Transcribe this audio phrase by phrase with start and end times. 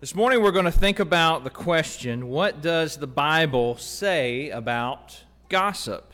[0.00, 5.24] This morning we're going to think about the question what does the Bible say about
[5.48, 6.12] gossip?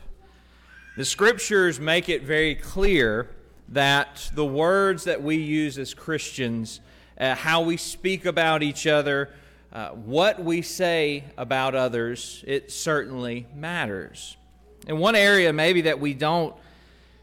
[0.97, 3.29] The scriptures make it very clear
[3.69, 6.79] that the words that we use as Christians,
[7.19, 9.29] uh, how we speak about each other,
[9.71, 14.35] uh, what we say about others, it certainly matters.
[14.87, 16.55] And one area maybe that we don't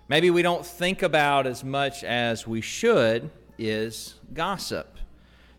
[0.06, 4.91] maybe we don't think about as much as we should is gossip.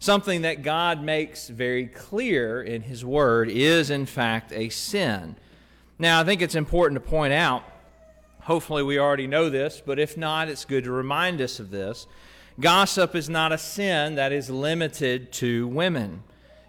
[0.04, 5.38] Something that God makes very clear in His Word is, in fact, a sin.
[5.98, 7.64] Now, I think it's important to point out,
[8.42, 12.06] hopefully, we already know this, but if not, it's good to remind us of this.
[12.60, 16.24] Gossip is not a sin that is limited to women.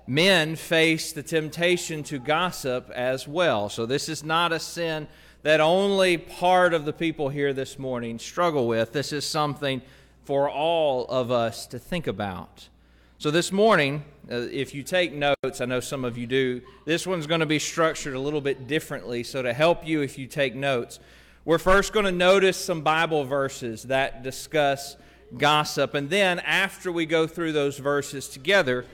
[0.06, 3.68] Men face the temptation to gossip as well.
[3.68, 5.08] So, this is not a sin
[5.42, 8.92] that only part of the people here this morning struggle with.
[8.92, 9.82] This is something
[10.24, 12.68] for all of us to think about.
[13.16, 17.06] So, this morning, uh, if you take notes, I know some of you do, this
[17.06, 19.22] one's going to be structured a little bit differently.
[19.22, 20.98] So, to help you if you take notes,
[21.44, 24.96] we're first going to notice some Bible verses that discuss
[25.38, 25.94] gossip.
[25.94, 28.84] And then, after we go through those verses together,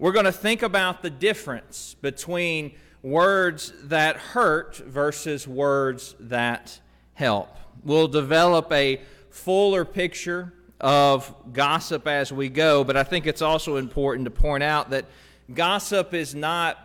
[0.00, 6.80] we're going to think about the difference between words that hurt versus words that
[7.14, 7.56] help.
[7.84, 13.76] We'll develop a fuller picture of gossip as we go, but I think it's also
[13.76, 15.06] important to point out that
[15.52, 16.78] gossip is not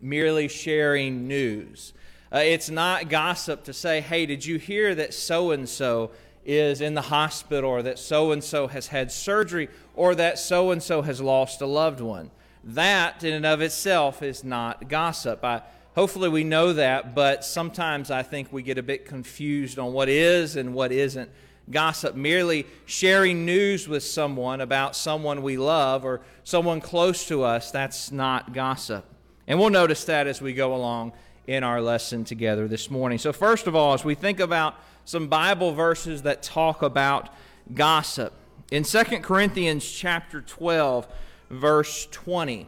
[0.00, 1.92] merely sharing news.
[2.32, 6.10] Uh, it's not gossip to say, hey, did you hear that so and so
[6.44, 10.72] is in the hospital, or that so and so has had surgery, or that so
[10.72, 12.30] and so has lost a loved one?
[12.64, 15.44] That, in and of itself, is not gossip.
[15.44, 15.62] I,
[15.94, 20.08] hopefully, we know that, but sometimes I think we get a bit confused on what
[20.08, 21.30] is and what isn't
[21.70, 27.70] gossip, merely sharing news with someone about someone we love or someone close to us,
[27.70, 29.04] that's not gossip.
[29.46, 31.12] And we'll notice that as we go along
[31.46, 33.18] in our lesson together this morning.
[33.18, 37.28] So, first of all, as we think about some Bible verses that talk about
[37.74, 38.32] gossip,
[38.70, 41.06] in 2 Corinthians chapter 12,
[41.50, 42.66] verse 20,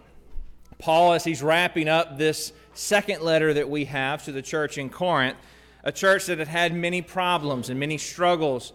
[0.79, 4.91] Paul, as he's wrapping up this second letter that we have to the church in
[4.91, 5.37] Corinth,
[5.83, 8.73] a church that had had many problems and many struggles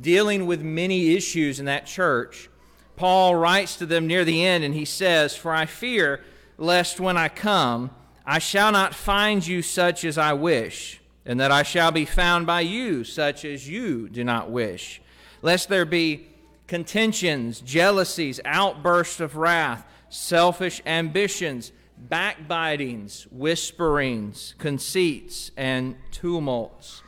[0.00, 2.48] dealing with many issues in that church,
[2.96, 6.22] Paul writes to them near the end and he says, For I fear
[6.58, 7.90] lest when I come,
[8.26, 12.46] I shall not find you such as I wish, and that I shall be found
[12.46, 15.00] by you such as you do not wish,
[15.42, 16.28] lest there be
[16.66, 21.72] contentions, jealousies, outbursts of wrath, selfish ambitions,
[22.08, 27.02] backbitings, whisperings, conceits, and tumults.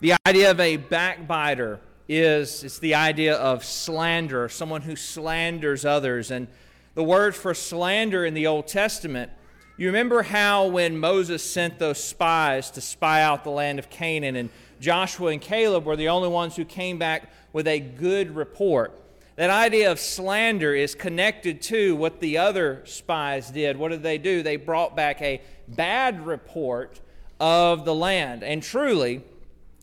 [0.00, 6.30] The idea of a backbiter is it's the idea of slander, someone who slanders others.
[6.30, 6.48] And
[6.94, 9.30] the word for slander in the Old Testament,
[9.76, 14.36] you remember how when Moses sent those spies to spy out the land of Canaan,
[14.36, 14.48] and
[14.80, 18.98] Joshua and Caleb were the only ones who came back with a good report.
[19.36, 23.76] That idea of slander is connected to what the other spies did.
[23.76, 24.42] What did they do?
[24.42, 27.00] They brought back a bad report
[27.38, 28.42] of the land.
[28.42, 29.22] And truly,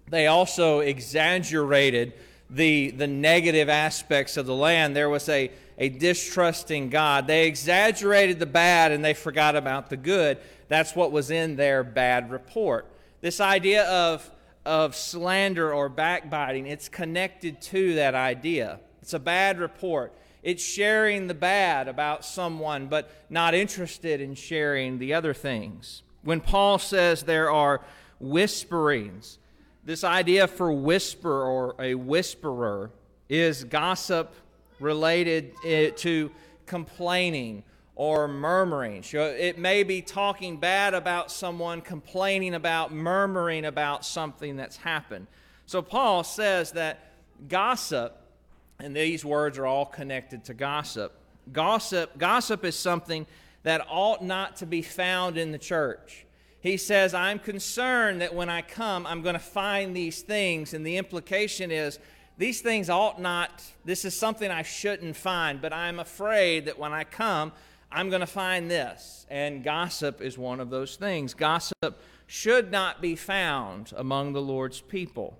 [0.08, 2.14] they also exaggerated
[2.50, 4.96] the, the negative aspects of the land.
[4.96, 7.28] There was a, a distrusting God.
[7.28, 10.38] They exaggerated the bad and they forgot about the good.
[10.68, 12.88] That's what was in their bad report.
[13.22, 14.30] This idea of,
[14.66, 18.80] of slander or backbiting, it's connected to that idea.
[19.02, 20.13] It's a bad report.
[20.44, 26.03] It's sharing the bad about someone, but not interested in sharing the other things.
[26.22, 27.81] When Paul says there are
[28.19, 29.40] whisperings,
[29.86, 32.92] this idea for whisper or a whisperer
[33.30, 34.34] is gossip
[34.80, 36.32] related eh, to
[36.66, 37.64] complaining
[37.96, 39.04] or murmuring.
[39.14, 45.28] It may be talking bad about someone, complaining about, murmuring about something that's happened.
[45.66, 47.12] So Paul says that
[47.48, 48.18] gossip,
[48.80, 51.14] and these words are all connected to gossip.
[51.52, 53.28] Gossip, gossip is something
[53.64, 56.25] that ought not to be found in the church
[56.63, 60.74] he says, I'm concerned that when I come, I'm going to find these things.
[60.74, 62.00] And the implication is,
[62.38, 66.94] these things ought not, this is something I shouldn't find, but I'm afraid that when
[66.94, 67.51] I come,
[67.92, 69.25] I'm going to find this.
[69.30, 71.33] And gossip is one of those things.
[71.33, 75.38] Gossip should not be found among the Lord's people.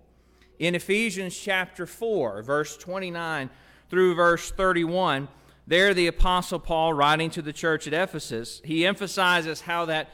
[0.59, 3.49] In Ephesians chapter 4, verse 29
[3.89, 5.29] through verse 31,
[5.65, 10.09] there the Apostle Paul, writing to the church at Ephesus, he emphasizes how that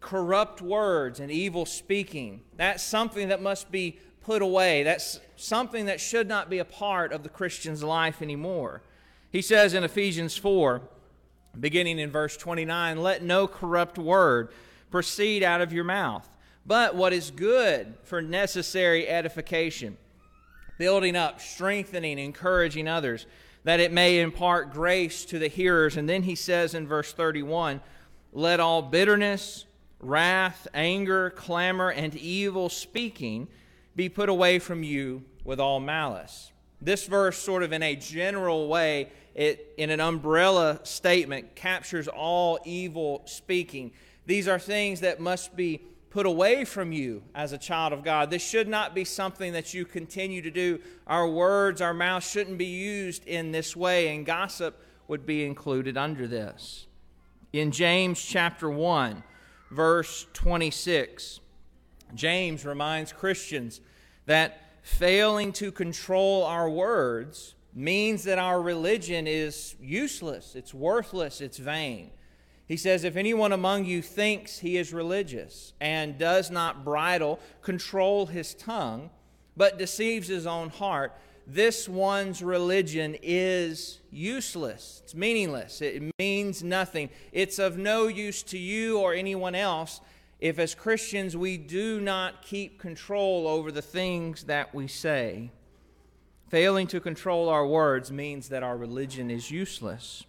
[0.00, 2.42] corrupt words and evil speaking.
[2.56, 4.82] That's something that must be put away.
[4.82, 8.82] That's something that should not be a part of the Christian's life anymore.
[9.30, 10.82] He says in Ephesians 4,
[11.58, 14.50] beginning in verse 29 Let no corrupt word
[14.90, 16.28] proceed out of your mouth,
[16.64, 19.96] but what is good for necessary edification,
[20.78, 23.26] building up, strengthening, encouraging others,
[23.64, 25.96] that it may impart grace to the hearers.
[25.96, 27.80] And then he says in verse 31
[28.32, 29.66] Let all bitterness,
[30.00, 33.48] wrath, anger, clamor, and evil speaking
[33.96, 36.52] be put away from you with all malice.
[36.80, 42.58] This verse, sort of in a general way, it, in an umbrella statement, captures all
[42.64, 43.90] evil speaking.
[44.26, 45.80] These are things that must be
[46.10, 48.30] put away from you as a child of God.
[48.30, 50.80] This should not be something that you continue to do.
[51.06, 55.96] Our words, our mouth shouldn't be used in this way, and gossip would be included
[55.96, 56.86] under this.
[57.52, 59.22] In James chapter 1,
[59.70, 61.40] verse 26,
[62.14, 63.80] James reminds Christians
[64.26, 71.58] that failing to control our words means that our religion is useless, it's worthless, it's
[71.58, 72.10] vain.
[72.66, 78.26] He says, If anyone among you thinks he is religious and does not bridle, control
[78.26, 79.10] his tongue,
[79.56, 81.12] but deceives his own heart,
[81.48, 85.00] this one's religion is useless.
[85.02, 85.80] It's meaningless.
[85.80, 87.08] It means nothing.
[87.32, 90.02] It's of no use to you or anyone else
[90.40, 95.50] if, as Christians, we do not keep control over the things that we say.
[96.48, 100.24] Failing to control our words means that our religion is useless.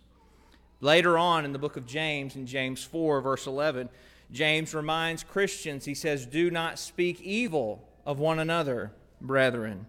[0.82, 3.90] Later on in the book of James, in James 4, verse 11,
[4.32, 9.86] James reminds Christians, he says, Do not speak evil of one another, brethren.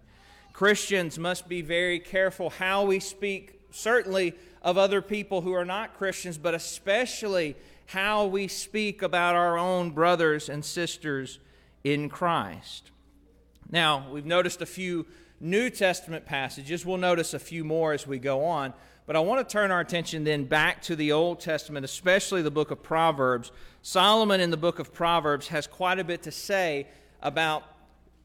[0.61, 5.97] Christians must be very careful how we speak, certainly of other people who are not
[5.97, 7.55] Christians, but especially
[7.87, 11.39] how we speak about our own brothers and sisters
[11.83, 12.91] in Christ.
[13.71, 15.07] Now, we've noticed a few
[15.39, 16.85] New Testament passages.
[16.85, 18.75] We'll notice a few more as we go on.
[19.07, 22.51] But I want to turn our attention then back to the Old Testament, especially the
[22.51, 23.51] book of Proverbs.
[23.81, 26.87] Solomon in the book of Proverbs has quite a bit to say
[27.19, 27.63] about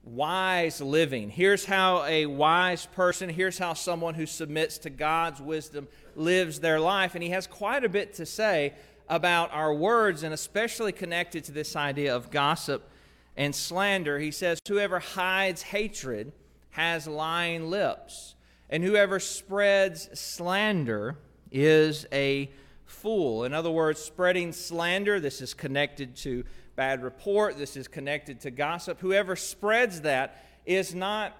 [0.07, 1.29] wise living.
[1.29, 6.81] Here's how a wise person, here's how someone who submits to God's wisdom lives their
[6.81, 7.15] life.
[7.15, 8.73] And he has quite a bit to say
[9.09, 12.89] about our words, and especially connected to this idea of gossip
[13.37, 14.19] and slander.
[14.19, 16.33] He says, Whoever hides hatred
[16.71, 18.37] has lying lips
[18.69, 21.17] and whoever spreads slander
[21.51, 22.51] is a
[22.87, 23.45] fool.
[23.45, 26.45] In other words, spreading slander, this is connected to
[26.77, 29.01] bad report, this is connected to gossip.
[29.01, 31.37] Whoever spreads that is not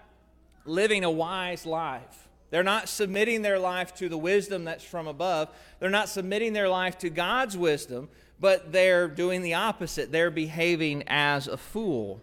[0.65, 2.29] living a wise life.
[2.51, 5.49] They're not submitting their life to the wisdom that's from above.
[5.79, 8.09] They're not submitting their life to God's wisdom,
[8.41, 10.13] but they're doing the opposite.
[10.13, 12.21] They're behaving as a fool.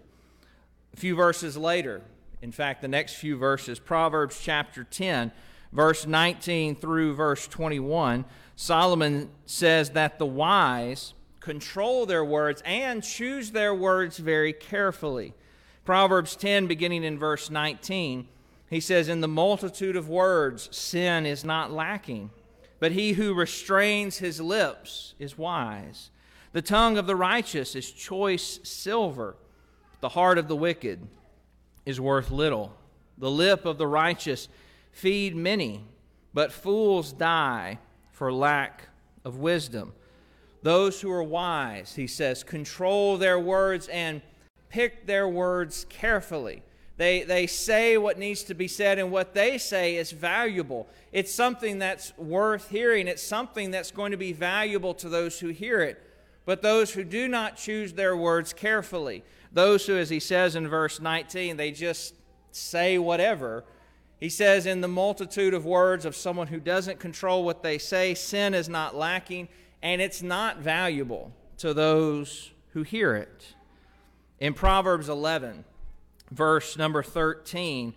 [0.94, 2.02] A few verses later,
[2.42, 5.32] in fact, the next few verses, Proverbs chapter 10,
[5.74, 8.26] verse 19 through verse 21,
[8.56, 15.34] Solomon says that the wise control their words and choose their words very carefully.
[15.84, 18.28] Proverbs 10, beginning in verse 19,
[18.70, 22.30] he says, In the multitude of words, sin is not lacking,
[22.80, 26.12] but he who restrains his lips is wise.
[26.54, 29.36] The tongue of the righteous is choice silver,
[30.00, 31.08] the heart of the wicked
[31.86, 32.74] is worth little.
[33.18, 34.48] The lip of the righteous
[34.94, 35.84] feed many,
[36.34, 37.80] but fools die
[38.12, 38.88] for lack
[39.26, 39.92] of wisdom.
[40.62, 44.22] Those who are wise, he says, control their words and
[44.70, 46.64] pick their words carefully.
[46.96, 50.88] They, they say what needs to be said, and what they say is valuable.
[51.12, 53.08] It's something that's worth hearing.
[53.08, 56.02] It's something that's going to be valuable to those who hear it.
[56.46, 60.68] But those who do not choose their words carefully, those who, as he says in
[60.68, 62.16] verse 19, they just
[62.52, 63.64] say whatever.
[64.24, 68.14] He says, in the multitude of words of someone who doesn't control what they say,
[68.14, 69.50] sin is not lacking,
[69.82, 73.54] and it's not valuable to those who hear it.
[74.40, 75.66] In Proverbs 11,
[76.32, 77.96] verse number 13,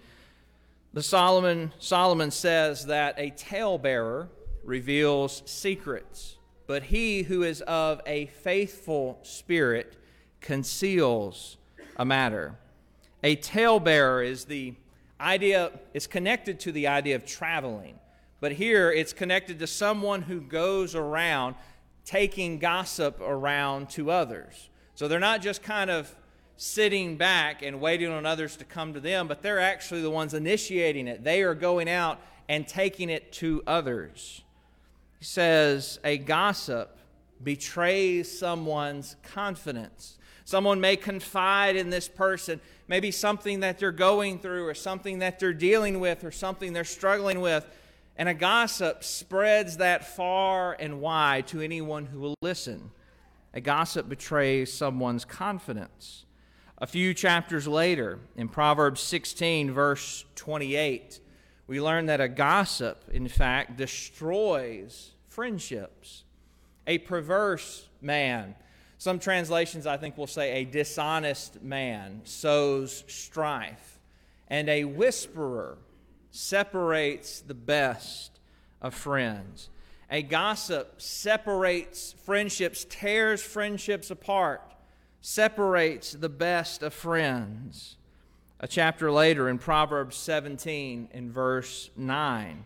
[0.92, 4.28] the Solomon, Solomon says that a talebearer
[4.64, 9.94] reveals secrets, but he who is of a faithful spirit
[10.40, 11.56] conceals
[11.96, 12.56] a matter.
[13.22, 14.74] A talebearer is the
[15.20, 17.98] idea, is connected to the idea of traveling.
[18.40, 21.54] But here it's connected to someone who goes around
[22.04, 24.68] taking gossip around to others.
[24.94, 26.14] So they're not just kind of
[26.56, 30.32] sitting back and waiting on others to come to them, but they're actually the ones
[30.32, 31.22] initiating it.
[31.22, 34.42] They are going out and taking it to others.
[35.18, 36.96] He says, A gossip
[37.42, 40.18] betrays someone's confidence.
[40.44, 45.38] Someone may confide in this person, maybe something that they're going through or something that
[45.38, 47.66] they're dealing with or something they're struggling with.
[48.16, 52.90] And a gossip spreads that far and wide to anyone who will listen.
[53.52, 56.24] A gossip betrays someone's confidence.
[56.78, 61.20] A few chapters later, in Proverbs 16, verse 28,
[61.66, 66.24] we learn that a gossip, in fact, destroys friendships.
[66.86, 68.54] A perverse man,
[68.98, 73.98] some translations I think will say a dishonest man, sows strife.
[74.48, 75.78] And a whisperer
[76.30, 78.38] separates the best
[78.80, 79.70] of friends.
[80.10, 84.62] A gossip separates friendships, tears friendships apart,
[85.20, 87.96] separates the best of friends.
[88.60, 92.64] A chapter later in Proverbs 17, in verse 9,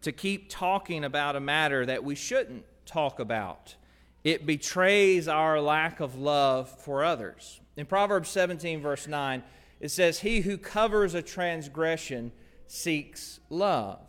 [0.00, 3.76] to keep talking about a matter that we shouldn't talk about.
[4.24, 7.60] It betrays our lack of love for others.
[7.76, 9.42] In Proverbs 17, verse 9,
[9.80, 12.32] it says, He who covers a transgression
[12.66, 14.00] seeks love.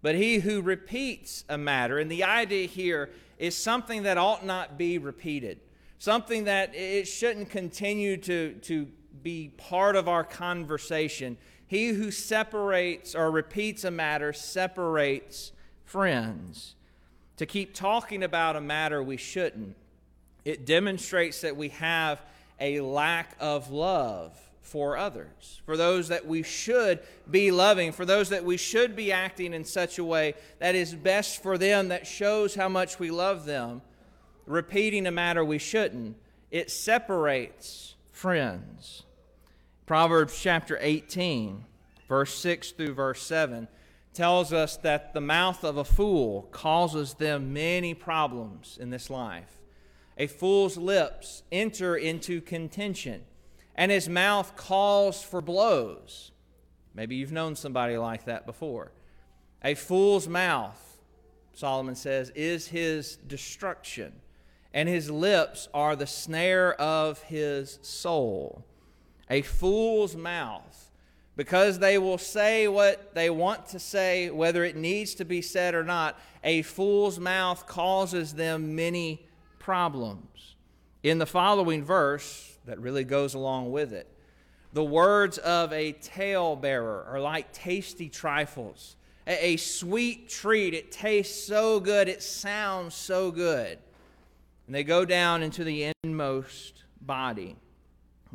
[0.00, 4.78] But he who repeats a matter, and the idea here is something that ought not
[4.78, 5.60] be repeated,
[5.98, 8.86] something that it shouldn't continue to, to
[9.22, 11.36] be part of our conversation.
[11.66, 15.52] He who separates or repeats a matter separates
[15.84, 16.74] friends.
[17.38, 19.76] To keep talking about a matter we shouldn't,
[20.44, 22.22] it demonstrates that we have
[22.60, 27.00] a lack of love for others, for those that we should
[27.30, 30.94] be loving, for those that we should be acting in such a way that is
[30.94, 33.82] best for them, that shows how much we love them,
[34.46, 36.16] repeating a matter we shouldn't,
[36.50, 39.02] it separates friends.
[39.86, 41.64] Proverbs chapter 18,
[42.08, 43.68] verse 6 through verse 7,
[44.14, 49.60] tells us that the mouth of a fool causes them many problems in this life.
[50.16, 53.24] A fool's lips enter into contention
[53.74, 56.30] and his mouth calls for blows.
[56.94, 58.92] Maybe you've known somebody like that before.
[59.62, 60.98] A fool's mouth,
[61.54, 64.12] Solomon says, is his destruction,
[64.72, 68.64] and his lips are the snare of his soul.
[69.28, 70.83] A fool's mouth,
[71.36, 75.74] because they will say what they want to say, whether it needs to be said
[75.74, 79.26] or not, a fool's mouth causes them many
[79.58, 80.54] problems.
[81.02, 84.08] In the following verse, that really goes along with it.
[84.72, 90.74] The words of a talebearer are like tasty trifles, a, sweet treat.
[90.74, 93.78] It tastes so good, it sounds so good.
[94.66, 97.56] And they go down into the inmost body.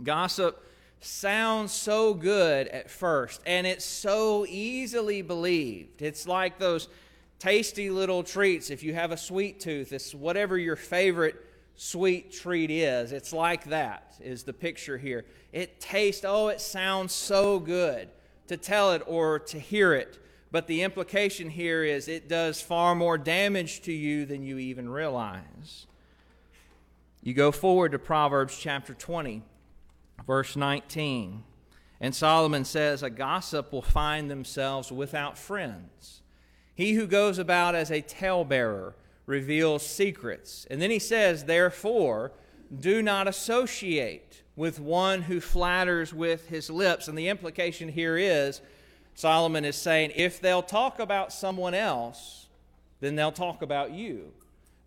[0.01, 0.63] Gossip
[0.99, 6.01] sounds so good at first, and it's so easily believed.
[6.01, 6.89] It's like those
[7.39, 8.69] tasty little treats.
[8.69, 11.35] If you have a sweet tooth, it's whatever your favorite
[11.75, 13.11] sweet treat is.
[13.11, 15.25] It's like that, is the picture here.
[15.53, 18.09] It tastes, oh, it sounds so good
[18.47, 20.19] to tell it or to hear it.
[20.51, 24.89] But the implication here is it does far more damage to you than you even
[24.89, 25.85] realize.
[27.21, 29.43] You go forward to Proverbs chapter 20,
[30.25, 31.43] verse 19.
[32.01, 36.21] And Solomon says, A gossip will find themselves without friends.
[36.75, 38.95] He who goes about as a talebearer
[39.25, 40.65] reveals secrets.
[40.69, 42.31] And then he says, Therefore,
[42.77, 47.07] do not associate with one who flatters with his lips.
[47.07, 48.61] And the implication here is
[49.15, 52.47] Solomon is saying, if they'll talk about someone else,
[52.99, 54.31] then they'll talk about you.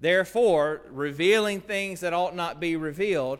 [0.00, 3.38] Therefore, revealing things that ought not be revealed,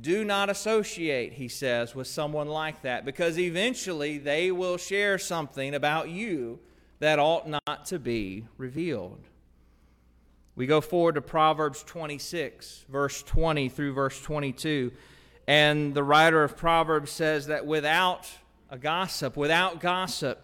[0.00, 5.74] do not associate, he says, with someone like that, because eventually they will share something
[5.74, 6.58] about you
[6.98, 9.20] that ought not to be revealed.
[10.56, 14.92] We go forward to Proverbs 26, verse 20 through verse 22.
[15.46, 18.30] And the writer of Proverbs says that without
[18.70, 20.40] a gossip, without gossip,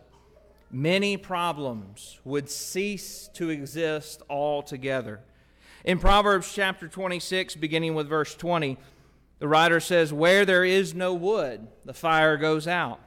[0.70, 5.20] many problems would cease to exist altogether.
[5.84, 8.76] In Proverbs chapter 26, beginning with verse 20,
[9.40, 13.00] the writer says, Where there is no wood, the fire goes out.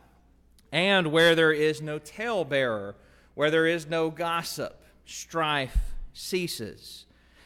[0.72, 2.96] And where there is no talebearer,
[3.36, 7.06] where there is no gossip, strife ceases.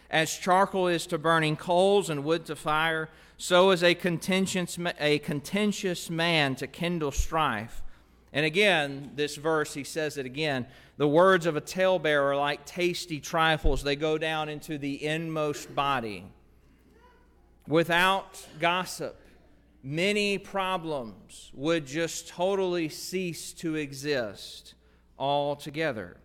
[0.09, 5.19] As charcoal is to burning coals and wood to fire, so is a contentious, a
[5.19, 7.83] contentious man to kindle strife.
[8.31, 10.65] And again, this verse, he says it again.
[10.95, 15.75] The words of a talebearer are like tasty trifles, they go down into the inmost
[15.75, 16.25] body.
[17.67, 19.19] Without gossip,
[19.83, 24.73] many problems would just totally cease to exist
[25.19, 26.17] altogether.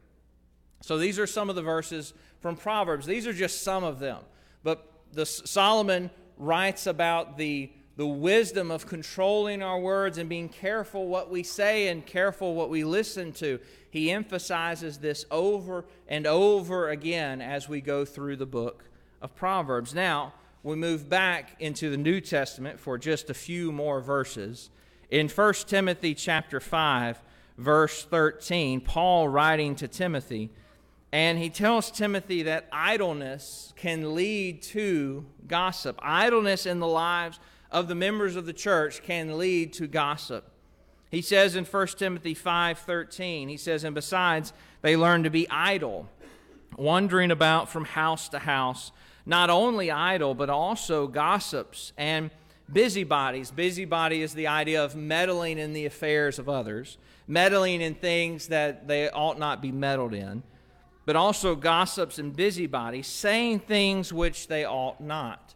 [0.83, 3.07] So these are some of the verses from Proverbs.
[3.07, 4.19] These are just some of them.
[4.63, 11.09] But the, Solomon writes about the, the wisdom of controlling our words and being careful
[11.09, 13.61] what we say and careful what we listen to.
[13.91, 18.85] He emphasizes this over and over again as we go through the book
[19.21, 19.95] of Proverbs.
[19.95, 24.71] Now, we move back into the New Testament for just a few more verses.
[25.11, 27.23] In 1 Timothy chapter 5,
[27.59, 30.51] verse 13, Paul writing to Timothy,
[31.11, 35.99] and he tells Timothy that idleness can lead to gossip.
[36.01, 37.39] Idleness in the lives
[37.71, 40.49] of the members of the church can lead to gossip.
[41.11, 46.09] He says in 1 Timothy 5:13, he says, "And besides, they learn to be idle,
[46.79, 48.93] wandering about from house to house,
[49.25, 52.31] not only idle, but also gossips and
[52.73, 53.51] busybodies.
[53.51, 58.89] Busybody is the idea of meddling in the affairs of others, meddling in things that
[58.89, 60.43] they ought not be meddled in,
[61.05, 65.55] but also gossips and busybodies, saying things which they ought not."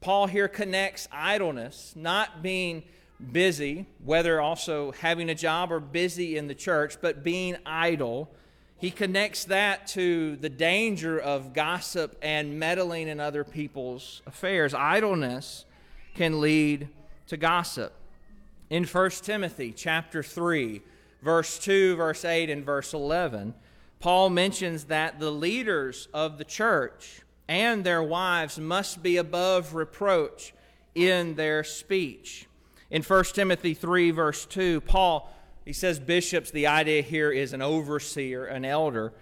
[0.00, 2.84] Paul here connects idleness, not being
[3.32, 8.30] busy, whether also having a job or busy in the church, but being idle.
[8.78, 14.72] He connects that to the danger of gossip and meddling in other people's affairs.
[14.72, 15.64] Idleness
[16.14, 16.88] can lead
[17.26, 17.92] to gossip.
[18.70, 20.80] In 1 Timothy chapter 3,
[21.22, 23.54] verse 2, verse 8, and verse 11,
[23.98, 30.54] Paul mentions that the leaders of the church and their wives must be above reproach
[30.94, 32.46] in their speech.
[32.90, 35.32] In 1 Timothy 3, verse 2, Paul,
[35.68, 39.12] he says bishops, the idea here is an overseer, an elder,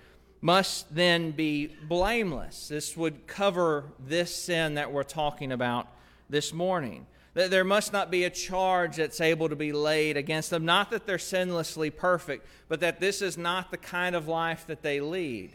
[0.40, 2.68] must then be blameless.
[2.68, 5.88] This would cover this sin that we're talking about
[6.30, 7.08] this morning.
[7.34, 10.64] That there must not be a charge that's able to be laid against them.
[10.64, 14.82] Not that they're sinlessly perfect, but that this is not the kind of life that
[14.82, 15.50] they lead.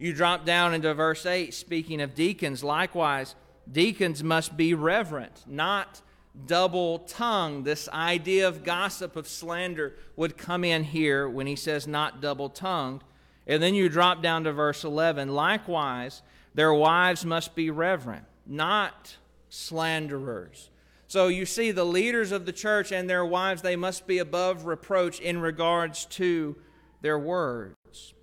[0.00, 2.64] You drop down into verse 8, speaking of deacons.
[2.64, 3.36] Likewise,
[3.70, 6.02] deacons must be reverent, not
[6.46, 7.64] double tongued.
[7.64, 12.48] This idea of gossip, of slander, would come in here when he says not double
[12.48, 13.04] tongued.
[13.46, 15.28] And then you drop down to verse 11.
[15.34, 16.22] Likewise,
[16.54, 19.16] their wives must be reverent, not
[19.48, 20.70] slanderers.
[21.08, 24.64] So you see, the leaders of the church and their wives, they must be above
[24.64, 26.56] reproach in regards to
[27.02, 28.14] their words.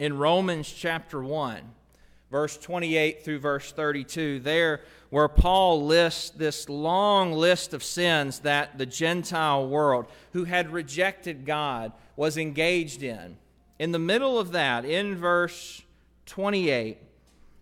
[0.00, 1.60] In Romans chapter 1,
[2.30, 8.76] verse 28 through verse 32, there where Paul lists this long list of sins that
[8.76, 13.38] the Gentile world, who had rejected God, was engaged in.
[13.78, 15.82] In the middle of that, in verse
[16.26, 16.98] 28,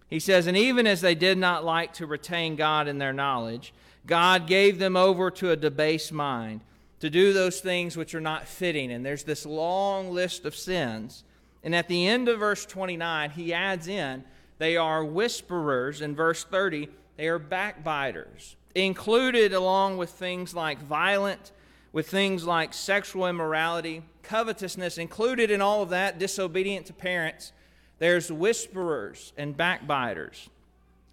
[0.08, 3.72] he says, And even as they did not like to retain God in their knowledge,
[4.06, 6.60] God gave them over to a debased mind
[7.00, 8.90] to do those things which are not fitting.
[8.90, 11.22] And there's this long list of sins.
[11.62, 14.24] And at the end of verse 29, he adds in,
[14.58, 16.00] they are whisperers.
[16.00, 21.52] In verse 30, they are backbiters, included along with things like violent,
[21.92, 27.52] with things like sexual immorality, covetousness, included in all of that, disobedient to parents.
[27.98, 30.48] There's whisperers and backbiters.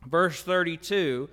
[0.06, 1.30] Verse 32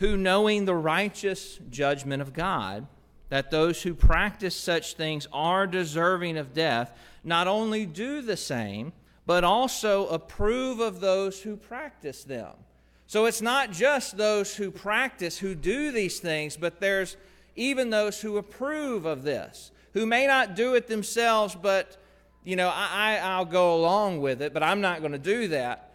[0.00, 2.86] who, knowing the righteous judgment of God,
[3.28, 8.92] that those who practice such things are deserving of death, not only do the same,
[9.30, 12.52] but also approve of those who practice them.
[13.06, 17.16] So it's not just those who practice who do these things, but there's
[17.54, 21.96] even those who approve of this, who may not do it themselves, but,
[22.42, 25.92] you know, I, I'll go along with it, but I'm not going to do that.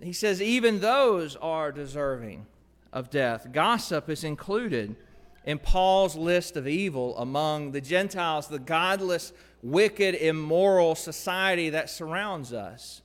[0.00, 2.46] He says, even those are deserving
[2.94, 3.52] of death.
[3.52, 4.96] Gossip is included
[5.44, 12.52] in Paul's list of evil among the Gentiles, the godless, wicked, immoral society that surrounds
[12.52, 13.00] us.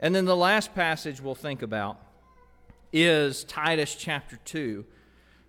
[0.00, 1.98] And then the last passage we'll think about
[2.92, 4.84] is Titus chapter 2,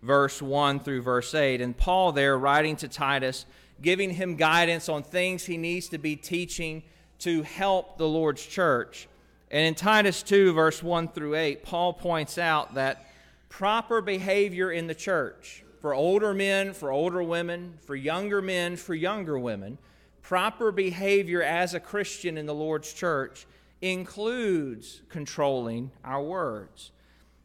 [0.03, 1.61] verse 1 through verse 8.
[1.61, 3.47] And Paul, there, writing to Titus,
[3.81, 6.83] giving him guidance on things he needs to be teaching
[7.19, 9.07] to help the Lord's church.
[9.49, 13.11] And in Titus 2, verse 1 through 8, Paul points out that
[13.49, 18.93] proper behavior in the church for older men, for older women, for younger men, for
[18.93, 19.79] younger women,
[20.21, 23.45] proper behavior as a Christian in the Lord's church
[23.81, 26.91] includes controlling our words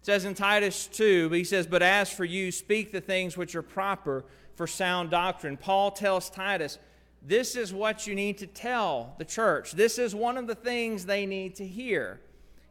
[0.03, 3.55] It says in Titus 2, he says, But as for you, speak the things which
[3.55, 5.57] are proper for sound doctrine.
[5.57, 6.79] Paul tells Titus,
[7.23, 9.73] This is what you need to tell the church.
[9.73, 12.21] This is one of the things they need to hear.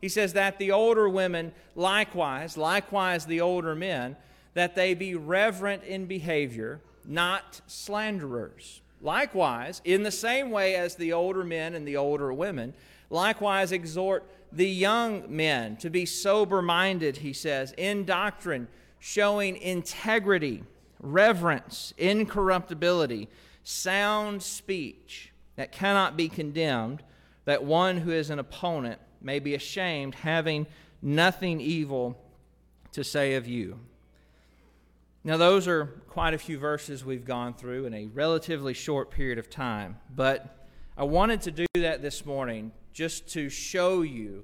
[0.01, 4.15] He says that the older women likewise, likewise the older men,
[4.53, 8.81] that they be reverent in behavior, not slanderers.
[9.01, 12.73] Likewise, in the same way as the older men and the older women,
[13.09, 18.67] likewise exhort the young men to be sober minded, he says, in doctrine,
[18.99, 20.63] showing integrity,
[20.99, 23.27] reverence, incorruptibility,
[23.63, 27.03] sound speech, that cannot be condemned,
[27.45, 30.65] that one who is an opponent may be ashamed, having
[31.01, 32.17] nothing evil
[32.91, 33.79] to say of you.
[35.25, 39.39] Now, those are quite a few verses we've gone through in a relatively short period
[39.39, 44.43] of time, but I wanted to do that this morning just to show you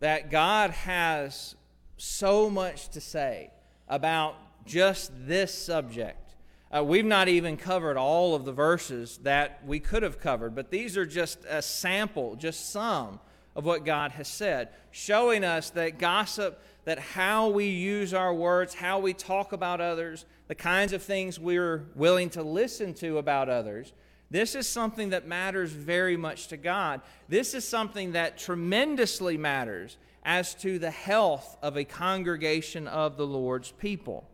[0.00, 1.54] that God has
[1.98, 3.50] so much to say
[3.86, 6.34] about just this subject.
[6.74, 10.70] Uh, we've not even covered all of the verses that we could have covered, but
[10.70, 13.20] these are just a sample, just some
[13.54, 18.74] of what God has said, showing us that gossip, that how we use our words,
[18.74, 23.48] how we talk about others, the kinds of things we're willing to listen to about
[23.48, 23.92] others,
[24.32, 27.02] this is something that matters very much to God.
[27.28, 33.26] This is something that tremendously matters as to the health of a congregation of the
[33.26, 34.26] Lord's people.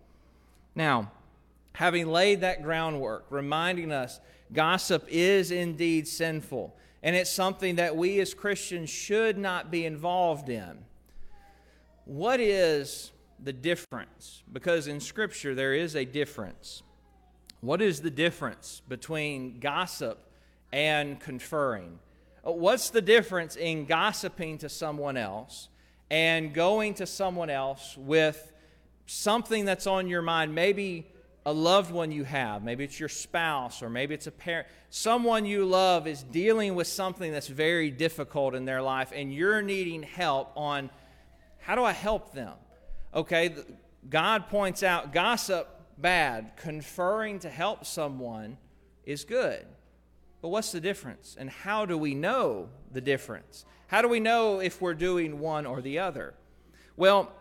[0.77, 1.11] Now,
[1.73, 4.21] having laid that groundwork, reminding us
[4.53, 10.49] gossip is indeed sinful, and it's something that we as Christians should not be involved
[10.49, 10.79] in.
[12.05, 14.43] What is the difference?
[14.53, 16.83] Because in Scripture there is a difference.
[17.61, 20.19] What is the difference between gossip
[20.73, 21.99] and conferring?
[22.47, 25.69] Uh, what's the difference in gossiping to someone else
[26.11, 28.53] and going to someone else with
[29.07, 30.55] something that's on your mind?
[30.55, 31.07] Maybe
[31.49, 35.47] a loved one you have, maybe it's your spouse, or maybe it's a parent, someone
[35.47, 40.03] you love is dealing with something that's very difficult in their life, and you're needing
[40.03, 40.91] help on
[41.57, 42.53] how do I help them?
[43.15, 43.55] Okay,
[44.11, 48.59] God points out gossip, bad, conferring to help someone
[49.07, 49.65] is good.
[50.43, 51.35] But what's the difference?
[51.41, 53.65] And how do we know the difference?
[53.87, 56.35] How do we know if we're doing one or the other?
[56.95, 57.33] Well,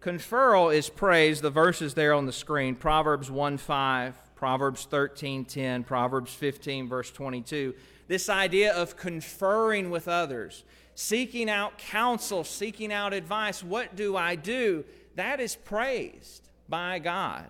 [0.00, 1.40] Conferral is praise.
[1.40, 7.10] The verses there on the screen Proverbs 1 5, Proverbs 13 10, Proverbs 15, verse
[7.10, 7.74] 22.
[8.06, 13.62] This idea of conferring with others, seeking out counsel, seeking out advice.
[13.62, 14.84] What do I do?
[15.16, 17.46] That is praised by God.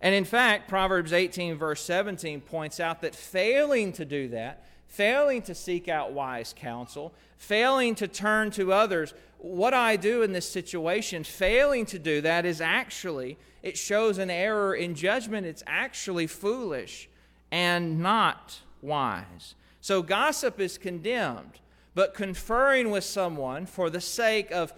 [0.00, 5.42] And in fact, Proverbs 18, verse 17 points out that failing to do that, failing
[5.42, 10.48] to seek out wise counsel, failing to turn to others, what I do in this
[10.48, 15.46] situation, failing to do that is actually, it shows an error in judgment.
[15.46, 17.08] It's actually foolish
[17.50, 19.56] and not wise.
[19.80, 21.60] So gossip is condemned,
[21.94, 24.72] but conferring with someone for the sake of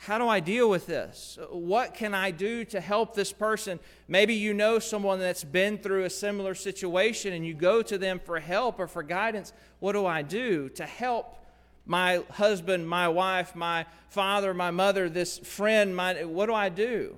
[0.00, 1.38] how do I deal with this?
[1.50, 3.80] What can I do to help this person?
[4.06, 8.20] Maybe you know someone that's been through a similar situation and you go to them
[8.20, 9.52] for help or for guidance.
[9.80, 11.36] What do I do to help
[11.84, 17.16] my husband, my wife, my father, my mother, this friend, my, what do I do?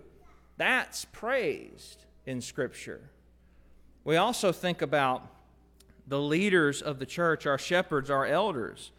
[0.57, 3.11] That's praised in Scripture.
[4.05, 5.27] We also think about
[6.07, 8.91] the leaders of the church, our shepherds, our elders.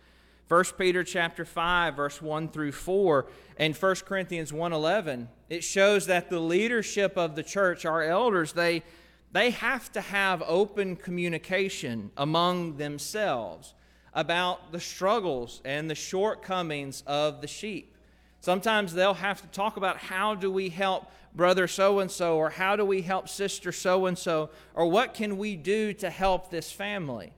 [0.52, 6.30] 1 Peter chapter 5 verse 1 through 4 and 1 Corinthians 1:11 it shows that
[6.30, 8.84] the leadership of the church our elders they
[9.32, 13.74] they have to have open communication among themselves
[14.14, 17.96] about the struggles and the shortcomings of the sheep.
[18.42, 22.50] Sometimes they'll have to talk about how do we help brother so and so, or
[22.50, 26.50] how do we help sister so and so, or what can we do to help
[26.50, 27.32] this family.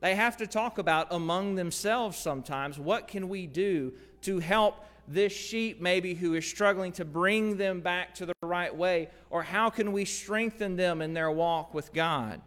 [0.00, 5.32] They have to talk about among themselves sometimes what can we do to help this
[5.32, 9.70] sheep maybe who is struggling to bring them back to the right way, or how
[9.70, 12.40] can we strengthen them in their walk with God.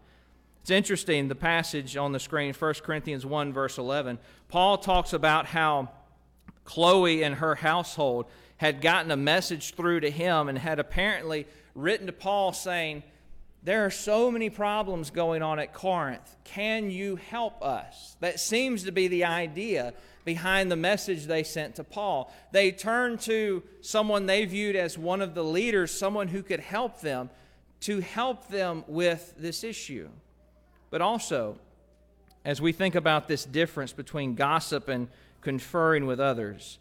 [0.61, 4.19] It's interesting, the passage on the screen, 1 Corinthians 1, verse 11.
[4.49, 5.89] Paul talks about how
[6.65, 8.25] Chloe and her household
[8.57, 13.03] had gotten a message through to him and had apparently written to Paul saying,
[13.61, 16.35] There are so many problems going on at Corinth.
[16.45, 18.15] Can you help us?
[18.21, 19.93] That seems to be the idea
[20.23, 22.33] behind the message they sent to Paul.
[22.51, 27.01] They turned to someone they viewed as one of the leaders, someone who could help
[27.01, 27.29] them,
[27.81, 30.09] to help them with this issue.
[30.89, 31.57] But also,
[32.45, 35.09] as we think about this difference between gossip and
[35.41, 36.79] conferring with others,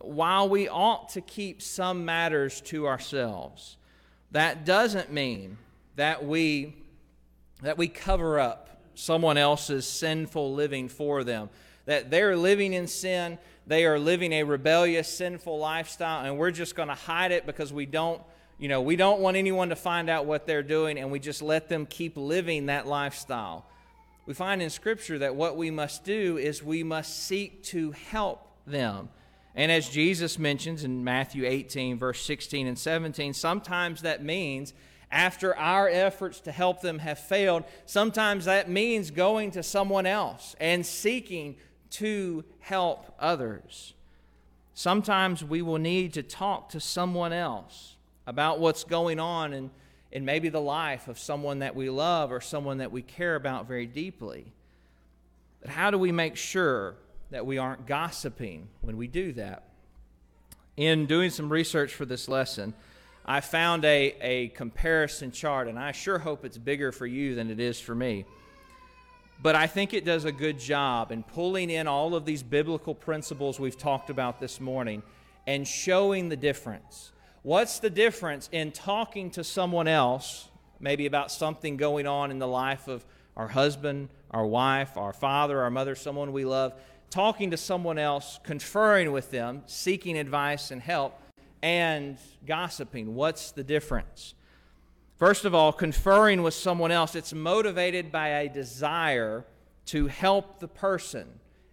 [0.00, 3.78] while we ought to keep some matters to ourselves,
[4.32, 5.56] that doesn't mean
[5.96, 6.76] that we
[7.62, 11.48] that we cover up someone else's sinful living for them.
[11.86, 16.74] That they're living in sin, they are living a rebellious, sinful lifestyle, and we're just
[16.74, 18.20] going to hide it because we don't
[18.58, 21.42] you know, we don't want anyone to find out what they're doing, and we just
[21.42, 23.66] let them keep living that lifestyle.
[24.26, 28.46] We find in Scripture that what we must do is we must seek to help
[28.66, 29.08] them.
[29.54, 34.72] And as Jesus mentions in Matthew 18, verse 16 and 17, sometimes that means
[35.14, 40.56] after our efforts to help them have failed, sometimes that means going to someone else
[40.60, 41.54] and seeking
[41.90, 43.94] to help others.
[44.74, 47.94] Sometimes we will need to talk to someone else
[48.26, 49.70] about what's going on in,
[50.10, 53.68] in maybe the life of someone that we love or someone that we care about
[53.68, 54.44] very deeply.
[55.60, 56.96] But how do we make sure
[57.30, 59.62] that we aren't gossiping when we do that?
[60.76, 62.74] In doing some research for this lesson,
[63.24, 67.50] I found a, a comparison chart, and I sure hope it's bigger for you than
[67.50, 68.26] it is for me.
[69.42, 72.94] But I think it does a good job in pulling in all of these biblical
[72.94, 75.02] principles we've talked about this morning
[75.46, 77.12] and showing the difference.
[77.42, 80.48] What's the difference in talking to someone else,
[80.80, 83.04] maybe about something going on in the life of
[83.36, 86.74] our husband, our wife, our father, our mother, someone we love,
[87.10, 91.20] talking to someone else, conferring with them, seeking advice and help,
[91.64, 93.14] and gossiping.
[93.14, 94.34] What's the difference?
[95.16, 99.46] First of all, conferring with someone else, it's motivated by a desire
[99.86, 101.26] to help the person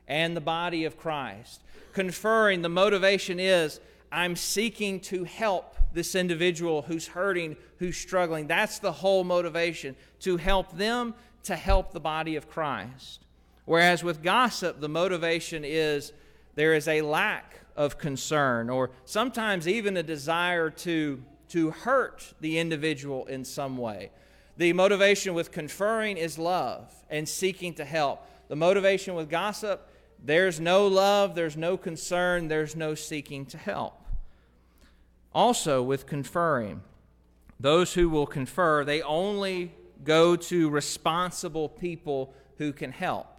[0.08, 1.62] and the body of Christ.
[1.92, 3.82] Conferring, the motivation is
[4.14, 8.48] I'm seeking to help this individual who's hurting, who's struggling.
[8.48, 13.26] That's the whole motivation to help them, to help the body of Christ.
[13.66, 16.14] Whereas with gossip, the motivation is
[16.56, 22.60] there is a lack of concern or sometimes even a desire to, to hurt the
[22.60, 24.12] individual in some way.
[24.58, 28.28] The motivation with conferring is love and seeking to help.
[28.48, 29.90] The motivation with gossip,
[30.24, 33.98] there's no love, there's no concern, there's no seeking to help.
[35.34, 36.82] Also, with conferring,
[37.60, 39.72] those who will confer, they only
[40.04, 43.31] go to responsible people who can help.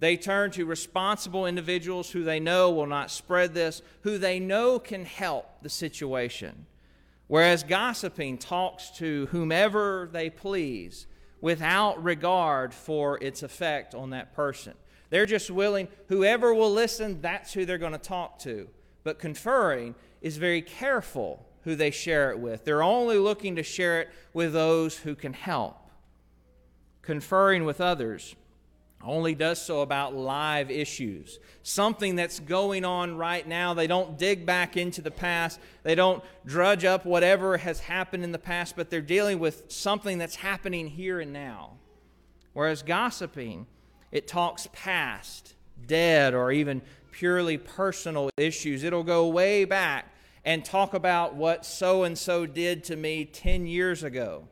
[0.00, 4.78] They turn to responsible individuals who they know will not spread this, who they know
[4.78, 6.66] can help the situation.
[7.26, 11.06] Whereas gossiping talks to whomever they please
[11.40, 14.74] without regard for its effect on that person.
[15.10, 18.68] They're just willing, whoever will listen, that's who they're going to talk to.
[19.04, 22.64] But conferring is very careful who they share it with.
[22.64, 25.90] They're only looking to share it with those who can help.
[27.02, 28.34] Conferring with others
[29.02, 33.72] only does so about live issues, something that's going on right now.
[33.74, 38.32] They don't dig back into the past, they don't drudge up whatever has happened in
[38.32, 41.72] the past, but they're dealing with something that's happening here and now.
[42.52, 43.66] Whereas gossiping,
[44.10, 45.54] it talks past,
[45.86, 46.82] dead, or even
[47.12, 48.82] purely personal issues.
[48.82, 50.12] It'll go way back
[50.44, 54.48] and talk about what so and so did to me 10 years ago.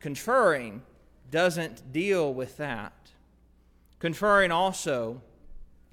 [0.00, 0.82] Conferring
[1.30, 2.92] doesn't deal with that.
[3.98, 5.20] Conferring also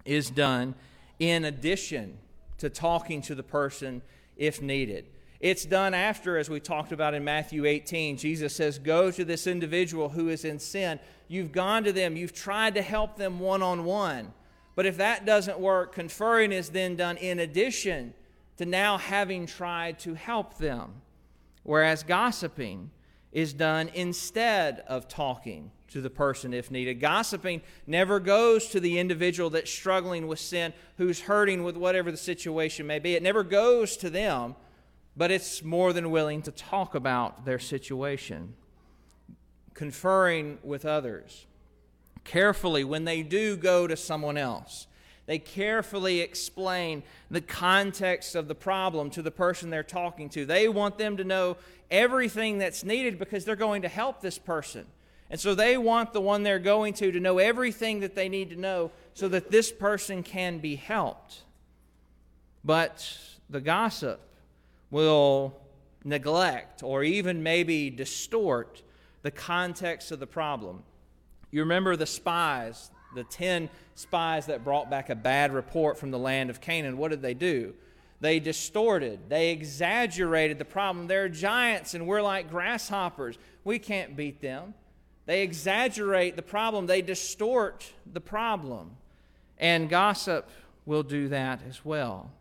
[0.05, 0.75] is done
[1.19, 2.17] in addition
[2.57, 4.01] to talking to the person
[4.37, 5.05] if needed.
[5.39, 8.17] It's done after, as we talked about in Matthew 18.
[8.17, 10.99] Jesus says, Go to this individual who is in sin.
[11.27, 14.33] You've gone to them, you've tried to help them one on one.
[14.75, 18.13] But if that doesn't work, conferring is then done in addition
[18.57, 21.01] to now having tried to help them.
[21.63, 22.91] Whereas gossiping
[23.35, 27.01] is done instead of talking to the person if needed.
[27.01, 32.17] Gossiping never goes to the individual that's struggling with sin, who's hurting with whatever the
[32.17, 33.13] situation may be.
[33.13, 34.55] It never goes to them,
[35.17, 38.55] but it's more than willing to talk about their situation.
[39.73, 41.45] Conferring with others.
[42.23, 44.87] Carefully, when they do go to someone else,
[45.25, 50.45] they carefully explain the context of the problem to the person they're talking to.
[50.45, 51.57] They want them to know
[51.89, 54.85] everything that's needed because they're going to help this person.
[55.29, 58.51] And so they want the one they're going to to know everything that they need
[58.51, 61.41] to know so that this person can be helped.
[62.63, 63.17] But
[63.49, 64.19] the gossip
[64.91, 65.59] will
[66.03, 68.83] neglect or even maybe distort
[69.23, 70.83] the context of the problem.
[71.49, 76.19] You remember the spies, the 10 spies that brought back a bad report from the
[76.19, 76.97] land of Canaan.
[76.97, 77.73] What did they do?
[78.21, 81.07] They distorted, they exaggerated the problem.
[81.07, 83.37] They're giants and we're like grasshoppers.
[83.63, 84.73] We can't beat them.
[85.25, 88.91] They exaggerate the problem, they distort the problem.
[89.57, 90.49] And gossip
[90.85, 92.31] will do that as well.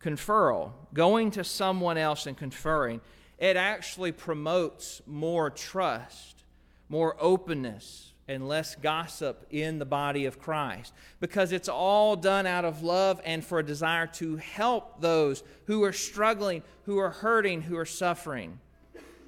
[0.00, 3.00] Conferral, going to someone else and conferring,
[3.38, 6.44] it actually promotes more trust,
[6.88, 12.64] more openness, and less gossip in the body of Christ because it's all done out
[12.64, 17.62] of love and for a desire to help those who are struggling, who are hurting,
[17.62, 18.58] who are suffering.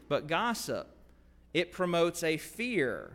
[0.08, 0.88] But gossip
[1.54, 3.12] it promotes a fear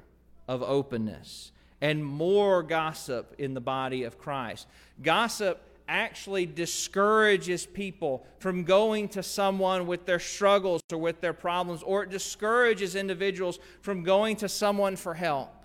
[0.47, 4.67] of openness and more gossip in the body of Christ.
[5.01, 11.83] Gossip actually discourages people from going to someone with their struggles or with their problems,
[11.83, 15.62] or it discourages individuals from going to someone for help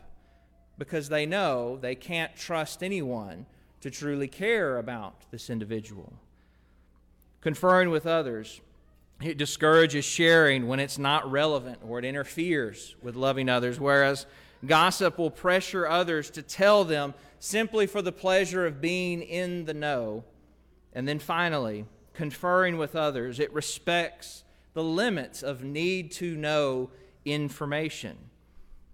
[0.78, 3.46] because they know they can't trust anyone
[3.80, 6.12] to truly care about this individual.
[7.40, 8.60] Conferring with others,
[9.22, 14.26] it discourages sharing when it's not relevant or it interferes with loving others, whereas
[14.66, 19.74] gossip will pressure others to tell them simply for the pleasure of being in the
[19.74, 20.24] know.
[20.92, 26.90] And then finally, conferring with others, it respects the limits of need to know
[27.24, 28.16] information.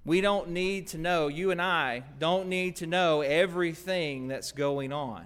[0.05, 4.93] We don't need to know, you and I don't need to know everything that's going
[4.93, 5.25] on.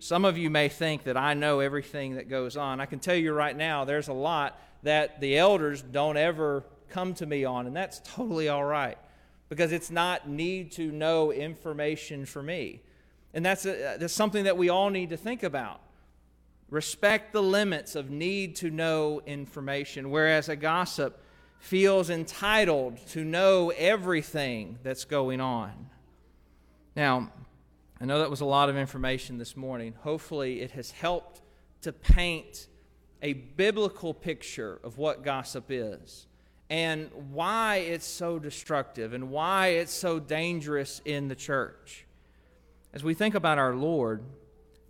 [0.00, 2.80] Some of you may think that I know everything that goes on.
[2.80, 7.14] I can tell you right now, there's a lot that the elders don't ever come
[7.14, 8.98] to me on, and that's totally all right
[9.48, 12.82] because it's not need to know information for me.
[13.32, 15.80] And that's, a, that's something that we all need to think about.
[16.70, 21.22] Respect the limits of need to know information, whereas a gossip
[21.58, 25.90] feels entitled to know everything that's going on.
[26.94, 27.30] Now,
[28.00, 29.94] I know that was a lot of information this morning.
[30.02, 31.42] Hopefully, it has helped
[31.82, 32.68] to paint
[33.22, 36.26] a biblical picture of what gossip is
[36.70, 42.06] and why it's so destructive and why it's so dangerous in the church.
[42.92, 44.22] As we think about our Lord,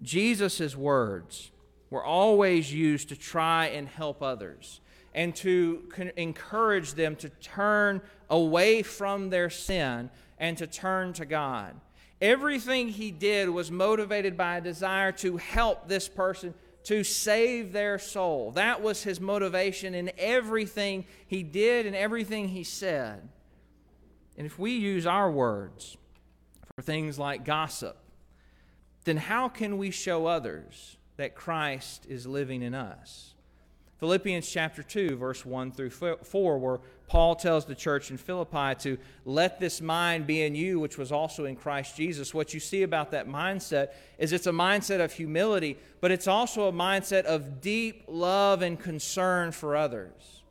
[0.02, 1.50] Jesus' words
[1.90, 4.80] were always used to try and help others
[5.18, 5.82] and to
[6.16, 8.00] encourage them to turn
[8.30, 11.74] away from their sin and to turn to God.
[12.20, 16.54] Everything he did was motivated by a desire to help this person
[16.84, 18.52] to save their soul.
[18.52, 23.28] That was his motivation in everything he did and everything he said.
[24.36, 25.96] And if we use our words
[26.76, 27.98] for things like gossip,
[29.02, 33.34] then how can we show others that Christ is living in us?
[33.98, 38.96] Philippians chapter 2, verse 1 through 4, where Paul tells the church in Philippi to
[39.24, 42.32] let this mind be in you, which was also in Christ Jesus.
[42.32, 46.68] What you see about that mindset is it's a mindset of humility, but it's also
[46.68, 50.42] a mindset of deep love and concern for others.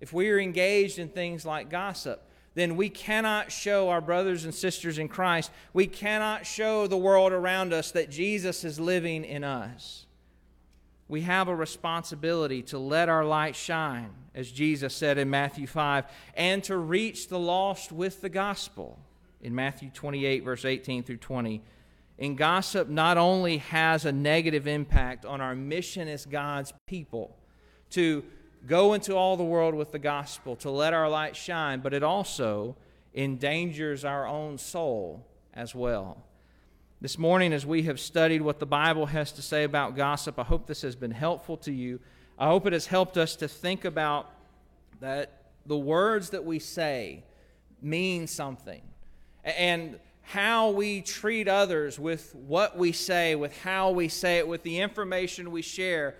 [0.00, 4.52] If we are engaged in things like gossip, then we cannot show our brothers and
[4.52, 9.44] sisters in Christ, we cannot show the world around us that Jesus is living in
[9.44, 10.06] us
[11.08, 16.04] we have a responsibility to let our light shine, as Jesus said in Matthew 5,
[16.34, 18.98] and to reach the lost with the gospel
[19.40, 21.62] in Matthew 28, verse 18 through 20.
[22.18, 27.36] And gossip not only has a negative impact on our mission as God's people
[27.90, 28.24] to
[28.66, 32.02] go into all the world with the gospel, to let our light shine, but it
[32.02, 32.76] also
[33.14, 36.22] endangers our own soul as well.
[37.00, 40.42] This morning, as we have studied what the Bible has to say about gossip, I
[40.42, 42.00] hope this has been helpful to you.
[42.36, 44.28] I hope it has helped us to think about
[44.98, 47.22] that the words that we say
[47.80, 48.82] mean something.
[49.44, 54.64] And how we treat others with what we say, with how we say it, with
[54.64, 56.16] the information we share,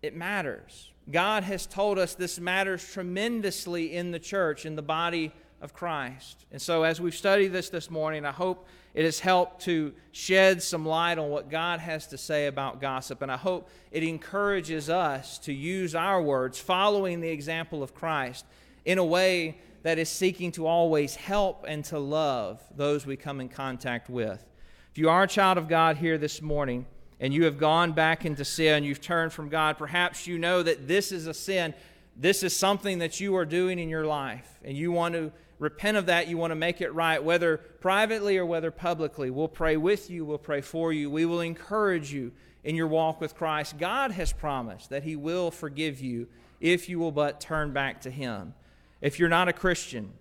[0.00, 0.92] it matters.
[1.10, 6.46] God has told us this matters tremendously in the church, in the body of Christ.
[6.50, 10.62] And so, as we've studied this this morning, I hope it has helped to shed
[10.62, 13.22] some light on what God has to say about gossip.
[13.22, 18.44] And I hope it encourages us to use our words, following the example of Christ,
[18.84, 23.40] in a way that is seeking to always help and to love those we come
[23.40, 24.44] in contact with.
[24.90, 26.86] If you are a child of God here this morning,
[27.20, 30.88] and you have gone back into sin, you've turned from God, perhaps you know that
[30.88, 31.74] this is a sin.
[32.16, 35.96] This is something that you are doing in your life, and you want to repent
[35.96, 39.30] of that, you want to make it right, whether privately or whether publicly.
[39.30, 42.32] We'll pray with you, we'll pray for you, we will encourage you
[42.64, 43.78] in your walk with Christ.
[43.78, 46.28] God has promised that He will forgive you
[46.60, 48.54] if you will but turn back to Him.
[49.00, 50.12] If you're not a Christian,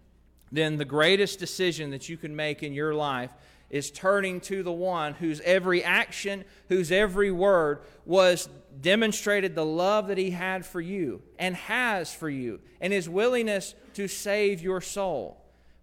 [0.51, 3.31] then the greatest decision that you can make in your life
[3.69, 8.49] is turning to the one whose every action, whose every word was
[8.81, 13.75] demonstrated the love that he had for you and has for you, and his willingness
[13.93, 15.37] to save your soul.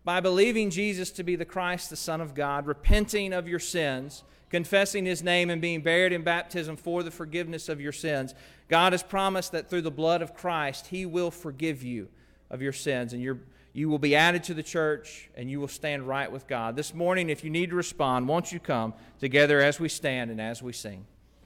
[0.05, 4.23] By believing Jesus to be the Christ, the Son of God, repenting of your sins,
[4.51, 8.33] confessing his name, and being buried in baptism for the forgiveness of your sins,
[8.69, 12.09] God has promised that through the blood of Christ, he will forgive you
[12.51, 16.07] of your sins, and you will be added to the church and you will stand
[16.07, 16.77] right with God.
[16.77, 20.41] This morning, if you need to respond, won't you come together as we stand and
[20.41, 21.05] as we sing?